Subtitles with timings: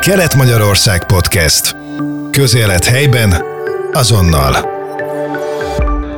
[0.00, 1.76] Kelet-Magyarország Podcast.
[2.30, 3.34] Közélet helyben,
[3.92, 4.54] azonnal.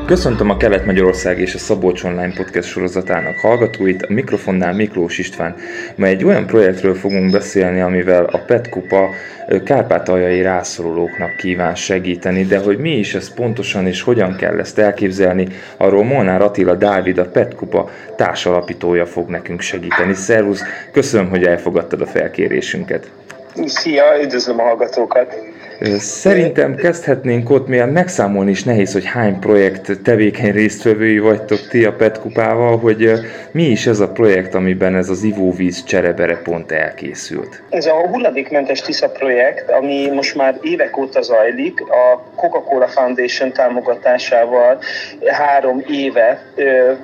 [0.07, 5.55] Köszöntöm a Kelet-Magyarország és a Szabolcs Online Podcast sorozatának hallgatóit, a mikrofonnál Miklós István.
[5.96, 9.09] Ma egy olyan projektről fogunk beszélni, amivel a PET Kupa
[9.64, 15.49] kárpátaljai rászorulóknak kíván segíteni, de hogy mi is ez pontosan és hogyan kell ezt elképzelni,
[15.77, 17.57] arról Molnár Attila Dávid, a PET
[18.17, 20.14] társalapítója fog nekünk segíteni.
[20.14, 20.62] Szervusz,
[20.93, 23.11] köszönöm, hogy elfogadtad a felkérésünket.
[23.66, 25.52] Szia, üdvözlöm a hallgatókat!
[25.98, 31.92] Szerintem kezdhetnénk ott, mivel megszámolni is nehéz, hogy hány projekt tevékeny résztvevői vagytok ti a
[31.92, 33.10] PET kupával, hogy
[33.52, 37.62] mi is ez a projekt, amiben ez az ivóvíz cserebere pont elkészült?
[37.70, 44.78] Ez a hulladékmentes Tisza projekt, ami most már évek óta zajlik, a Coca-Cola Foundation támogatásával
[45.27, 46.42] három éve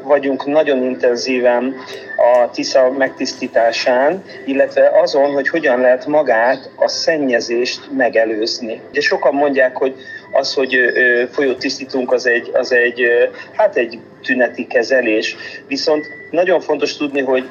[0.03, 1.75] vagyunk nagyon intenzíven
[2.17, 8.68] a Tisza megtisztításán, illetve azon, hogy hogyan lehet magát a szennyezést megelőzni.
[8.91, 9.95] Ugye sokan mondják, hogy
[10.33, 10.77] az, hogy
[11.31, 13.03] folyót tisztítunk, az egy, az egy,
[13.53, 15.37] hát egy tüneti kezelés.
[15.67, 17.45] Viszont nagyon fontos tudni, hogy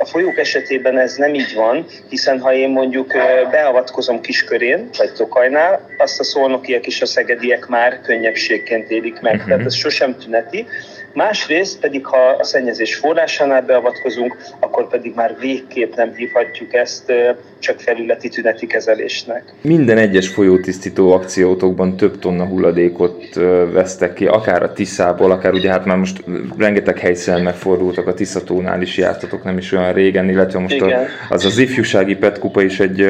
[0.00, 3.12] a folyók esetében ez nem így van, hiszen ha én mondjuk
[3.50, 9.48] beavatkozom Kiskörén, vagy Tokajnál, azt a szolnokiek és a szegediek már könnyebbségként élik meg, uh-huh.
[9.48, 10.66] tehát ez sosem tüneti.
[11.14, 17.12] Másrészt pedig, ha a szennyezés forrásánál beavatkozunk, akkor pedig már végképp nem hívhatjuk ezt
[17.58, 19.42] csak felületi tüneti kezelésnek.
[19.60, 23.34] Minden egyes folyótisztító akciótokban több tonna hulladékot
[23.72, 26.24] vesztek ki, akár a Tiszából, akár ugye hát már most
[26.58, 30.92] rengeteg helyszínen megfordultak, a Tiszatónál is jártatok nem is olyan régen, illetve most a,
[31.28, 33.00] az az ifjúsági petkupa is egy,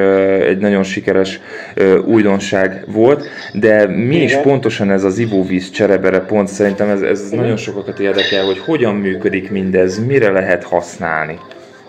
[0.41, 1.41] egy nagyon sikeres
[2.05, 4.27] újdonság volt, de mi Igen.
[4.27, 8.95] is pontosan ez az ivóvíz cserebere pont szerintem ez, ez nagyon sokakat érdekel, hogy hogyan
[8.95, 11.39] működik mindez, mire lehet használni.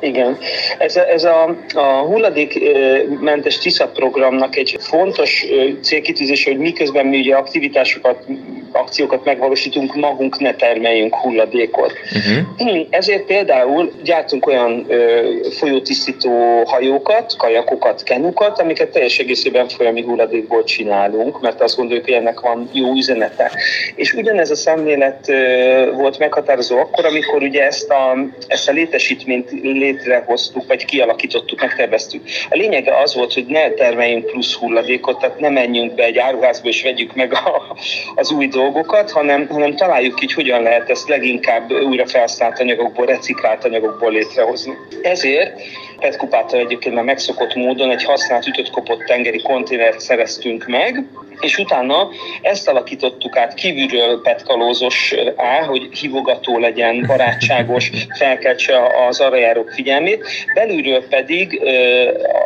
[0.03, 0.37] Igen.
[0.77, 5.45] Ez a, ez a, a hulladékmentes TISZA programnak egy fontos
[5.81, 8.25] célkitűzése, hogy miközben mi ugye aktivitásokat,
[8.71, 11.93] akciókat megvalósítunk, magunk ne termeljünk hulladékot.
[12.15, 12.87] Uh-huh.
[12.89, 15.21] Ezért például gyártunk olyan ö,
[15.51, 22.39] folyótisztító hajókat, kajakokat, kenukat, amiket teljes egészében folyami hulladékból csinálunk, mert azt gondoljuk, hogy ennek
[22.39, 23.51] van jó üzenete.
[23.95, 29.51] És ugyanez a szemlélet ö, volt meghatározó akkor, amikor ugye ezt a, ezt a létesítményt
[29.61, 32.23] lé létrehoztuk, vagy kialakítottuk, megterveztük.
[32.49, 36.67] A lényege az volt, hogy ne termeljünk plusz hulladékot, tehát ne menjünk be egy áruházba
[36.67, 37.75] és vegyük meg a,
[38.15, 43.65] az új dolgokat, hanem, hanem találjuk hogy hogyan lehet ezt leginkább újra felhasznált anyagokból, reciklált
[43.65, 44.73] anyagokból létrehozni.
[45.01, 45.61] Ezért
[45.99, 51.05] Petkupától egyébként már megszokott módon egy használt ütött kopott tengeri konténert szereztünk meg,
[51.39, 52.09] és utána
[52.41, 58.73] ezt alakítottuk át kívülről petkalózos á, hogy hívogató legyen, barátságos, felkeltse
[59.07, 61.61] az arra járók figyelmét, belülről pedig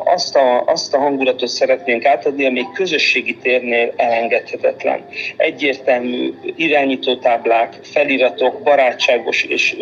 [0.05, 5.05] azt a, azt a hangulatot szeretnénk átadni, ami egy közösségi térnél elengedhetetlen.
[5.37, 9.75] Egyértelmű irányítótáblák, feliratok, barátságos és,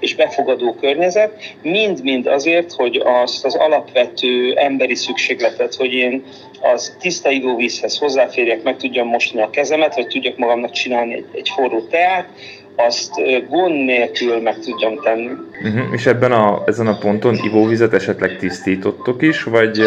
[0.00, 1.32] és befogadó környezet,
[1.62, 6.24] mind-mind azért, hogy azt az alapvető emberi szükségletet, hogy én
[6.60, 11.48] az tiszta ivóvízhez hozzáférjek, meg tudjam mosni a kezemet, vagy tudjak magamnak csinálni egy, egy
[11.48, 12.28] forró teát,
[12.76, 13.10] azt
[13.48, 15.30] gond nélkül meg tudjam tenni.
[15.62, 15.92] Uh-huh.
[15.92, 19.82] És ebben a, ezen a ponton ivóvizet esetleg tisztítottok is, vagy,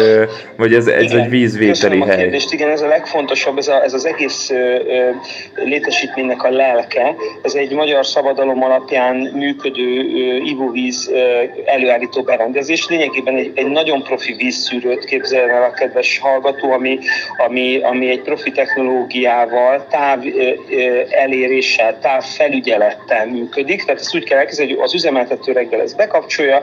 [0.56, 1.18] vagy ez, ez igen.
[1.18, 2.14] egy vízvételi hely?
[2.14, 5.10] A kérdést, igen, ez a legfontosabb, ez, a, ez az egész ö, ö,
[5.54, 7.14] létesítménynek a lelke.
[7.42, 12.88] Ez egy magyar szabadalom alapján működő ö, ivóvíz ö, előállító berendezés.
[12.88, 16.98] Lényegében egy, egy nagyon profi vízszűrőt képzel el a kedves hallgató, ami,
[17.46, 24.14] ami, ami egy profi technológiával, táv ö, ö, eléréssel, táv felügyelet felülettel működik, tehát ezt
[24.14, 26.62] úgy kell elképzelni, hogy az üzemeltető reggel ezt bekapcsolja,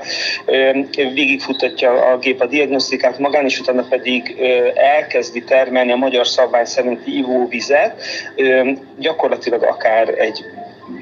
[0.96, 4.36] végigfutatja a gép a diagnosztikát magán, és utána pedig
[4.76, 8.02] elkezdi termelni a magyar szabvány szerinti ivóvizet,
[8.98, 10.46] gyakorlatilag akár egy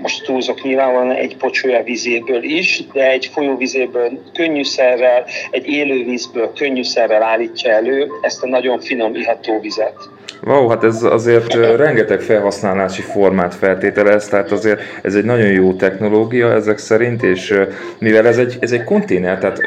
[0.02, 7.72] most túlzok nyilvánvalóan egy pocsolya vizéből is, de egy folyóvizéből könnyűszerrel, egy élővízből könnyűszerrel állítja
[7.72, 9.96] elő ezt a nagyon finom iható vizet.
[10.44, 16.54] Wow, hát ez azért rengeteg felhasználási formát feltételez, tehát azért ez egy nagyon jó technológia
[16.54, 17.60] ezek szerint, és
[18.00, 19.60] mivel ez egy, ez egy konténer, tehát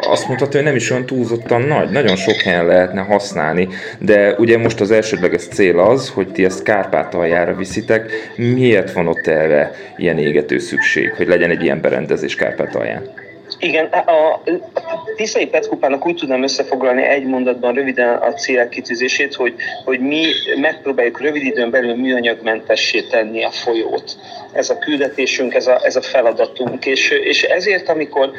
[0.00, 3.68] azt mondhatja, hogy nem is olyan túlzottan nagy, nagyon sok helyen lehetne használni,
[3.98, 9.26] de ugye most az elsődleges cél az, hogy ti ezt Kárpátaljára viszitek, miért van ott
[9.26, 13.19] erre ilyen égető szükség, hogy legyen egy ilyen berendezés Kárpátalján?
[13.58, 14.42] Igen, a
[15.16, 19.54] Tiszai Petkupának úgy tudnám összefoglalni egy mondatban röviden a célkitűzését, hogy,
[19.84, 20.24] hogy mi
[20.60, 24.16] megpróbáljuk rövid időn belül műanyagmentessé tenni a folyót.
[24.52, 26.86] Ez a küldetésünk, ez a, ez a feladatunk.
[26.86, 28.30] És, és ezért, amikor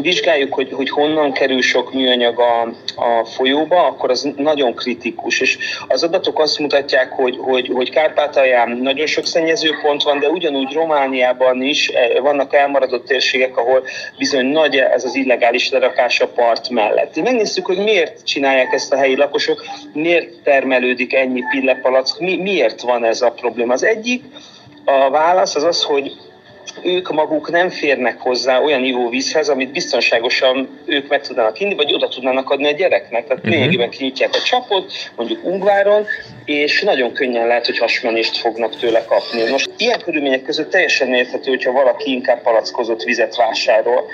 [0.00, 2.62] vizsgáljuk, hogy, hogy honnan kerül sok műanyag a,
[2.94, 5.40] a folyóba, akkor az nagyon kritikus.
[5.40, 5.58] És
[5.88, 11.62] az adatok azt mutatják, hogy, hogy, hogy Kárpátalján nagyon sok szennyezőpont van, de ugyanúgy Romániában
[11.62, 13.84] is eh, vannak elmaradott térségek, ahol
[14.18, 17.22] bizony nagy ez az illegális lerakás a part mellett.
[17.22, 23.04] Megnézzük, hogy miért csinálják ezt a helyi lakosok, miért termelődik ennyi pillepalack, mi, miért van
[23.04, 23.72] ez a probléma.
[23.72, 24.24] Az egyik,
[24.84, 26.12] a válasz az az, hogy
[26.82, 32.08] ők maguk nem férnek hozzá olyan ivóvízhez, amit biztonságosan ők meg tudnának inni, vagy oda
[32.08, 33.26] tudnának adni a gyereknek.
[33.26, 33.52] Tehát uh-huh.
[33.52, 36.06] lényegében kinyitják a csapot, mondjuk Ungváron,
[36.44, 39.50] és nagyon könnyen lehet, hogy hasmenést fognak tőle kapni.
[39.50, 44.04] Most ilyen körülmények között teljesen érthető, hogyha valaki inkább palackozott vizet vásárol.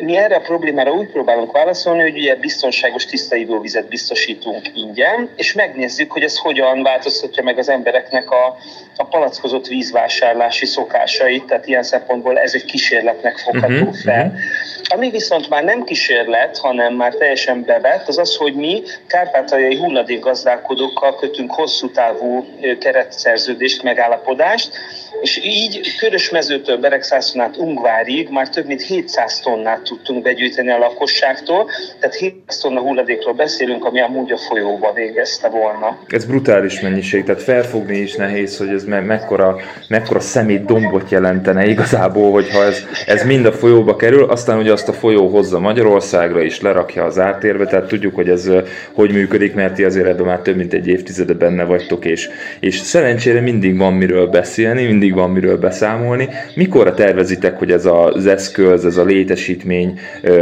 [0.00, 5.52] Mi erre a problémára úgy próbálunk válaszolni, hogy ugye biztonságos tiszta ivóvizet biztosítunk ingyen, és
[5.52, 8.56] megnézzük, hogy ez hogyan változtatja meg az embereknek a,
[8.96, 14.26] a palackozott vízvásárlási szokásait, tehát ilyen szempontból ez egy kísérletnek fogható uh-huh, fel.
[14.26, 14.40] Uh-huh.
[14.88, 21.16] Ami viszont már nem kísérlet, hanem már teljesen bevett, az az, hogy mi kárpátaljai hulladékgazdálkodókkal
[21.16, 22.46] kötünk hosszú távú
[22.78, 24.78] keretszerződést, megállapodást,
[25.20, 31.70] és így Körösmezőtől Beregszászon át Ungvárig már több mint 700 tonnát tudtunk begyűjteni a lakosságtól,
[32.00, 35.98] tehát 700 tonna hulladékról beszélünk, ami a folyóba végezte volna.
[36.08, 39.56] Ez brutális mennyiség, tehát felfogni is nehéz, hogy ez me- mekkora,
[39.88, 44.88] mekkora szemét dombot jelentene igazából, hogyha ez, ez mind a folyóba kerül, aztán ugye azt
[44.88, 48.50] a folyó hozza Magyarországra is, lerakja az ártérbe, tehát tudjuk, hogy ez
[48.92, 52.28] hogy működik, mert ti azért ebben már több mint egy évtizede benne vagytok, és,
[52.60, 56.28] és szerencsére mindig van miről beszélni, mindig van miről beszámolni.
[56.54, 59.98] Mikorra tervezitek, hogy ez az eszköz, ez a létesítmény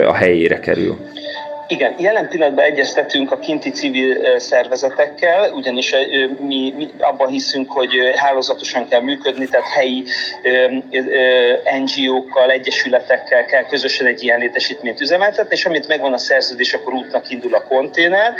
[0.07, 0.97] a helyére kerül?
[1.71, 5.95] Igen, jelen pillanatban egyeztetünk a kinti civil szervezetekkel, ugyanis
[6.39, 10.05] mi, mi abban hiszünk, hogy hálózatosan kell működni, tehát helyi
[11.81, 17.31] NGO-kkal, egyesületekkel kell közösen egy ilyen létesítményt üzemeltetni, és amit megvan a szerződés, akkor útnak
[17.31, 18.35] indul a konténer,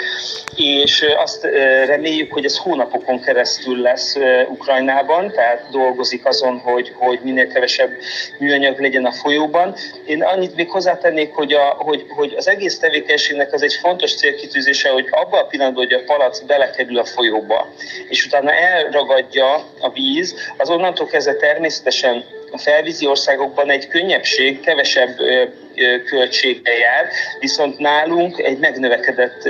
[0.57, 1.45] és azt
[1.87, 4.17] reméljük, hogy ez hónapokon keresztül lesz
[4.49, 7.91] Ukrajnában, tehát dolgozik azon, hogy, hogy minél kevesebb
[8.39, 9.75] műanyag legyen a folyóban.
[10.07, 14.15] Én annyit még hozzátennék, hogy, a, hogy, hogy az egész tevékenység tevékenységnek az egy fontos
[14.15, 17.73] célkitűzése, hogy abban a pillanatban, hogy a palac belekerül a folyóba,
[18.09, 25.17] és utána elragadja a víz, az onnantól kezdve természetesen a felvízi országokban egy könnyebbség, kevesebb
[26.05, 27.09] költséggel jár,
[27.41, 29.49] viszont nálunk egy megnövekedett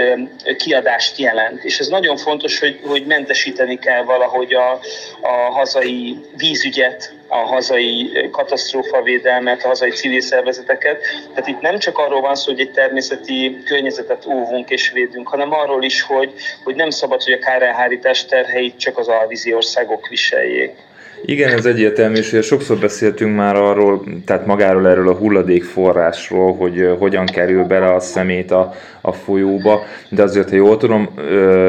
[0.56, 1.64] kiadást jelent.
[1.64, 4.80] És ez nagyon fontos, hogy, hogy mentesíteni kell valahogy a,
[5.20, 11.02] a hazai vízügyet, a hazai katasztrófavédelmet, a hazai civil szervezeteket.
[11.28, 15.52] Tehát itt nem csak arról van szó, hogy egy természeti környezetet óvunk és védünk, hanem
[15.52, 16.32] arról is, hogy,
[16.64, 20.87] hogy nem szabad, hogy a kárelhárítás terheit csak az alvízi országok viseljék.
[21.24, 27.26] Igen, ez egyértelmű, és sokszor beszéltünk már arról, tehát magáról erről a hulladékforrásról, hogy hogyan
[27.26, 31.14] kerül bele a szemét a, a folyóba, de azért, ha jól tudom,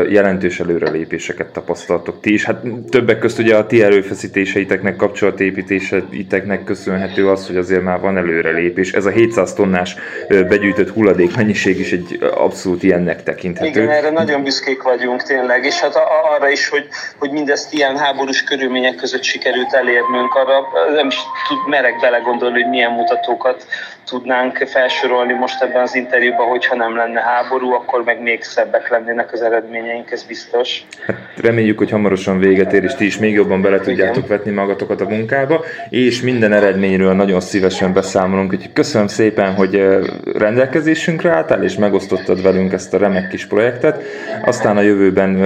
[0.10, 2.46] jelentős előrelépéseket tapasztaltok ti is.
[2.46, 8.94] Hát többek között ugye a ti erőfeszítéseiteknek, kapcsolatépítéseiteknek köszönhető az, hogy azért már van előrelépés.
[8.94, 9.96] Ez a 700 tonnás
[10.28, 13.70] begyűjtött hulladék mennyiség is egy abszolút ilyennek tekinthető.
[13.70, 15.96] Igen, erre nagyon büszkék vagyunk tényleg, és hát
[16.36, 16.88] arra is, hogy,
[17.18, 21.16] hogy mindezt ilyen háborús körülmények között sikerült elérnünk, arra nem is
[21.48, 23.66] tud, merek belegondolni, hogy milyen mutatókat
[24.10, 29.34] tudnánk felsorolni most ebben az interjúban, hogyha nem lenne háború, akkor meg még szebbek lennének
[29.34, 30.84] az eredményeink, ez biztos.
[31.06, 34.38] Hát reméljük, hogy hamarosan véget ér, és ti is még jobban bele tudjátok Igen.
[34.38, 40.00] vetni magatokat a munkába, és minden eredményről nagyon szívesen beszámolunk, úgyhogy köszönöm szépen, hogy
[40.34, 44.04] rendelkezésünkre álltál, és megosztottad velünk ezt a remek kis projektet.
[44.46, 45.42] Aztán a jövőben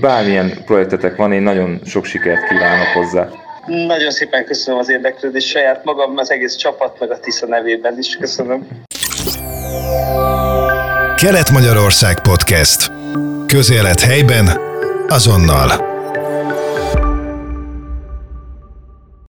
[0.00, 3.33] bármilyen projektetek van, én nagyon sok sikert kívánok hozzá.
[3.66, 8.16] Nagyon szépen köszönöm az érdeklődést saját magam, az egész csapat, meg a Tisza nevében is
[8.16, 8.68] köszönöm.
[11.16, 12.90] Kelet-Magyarország Podcast.
[13.46, 14.48] Közélet helyben,
[15.08, 15.93] azonnal.